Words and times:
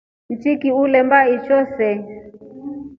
Nchiki 0.33 0.69
uleamba 0.81 1.19
isho 1.35 1.57
see. 1.73 1.97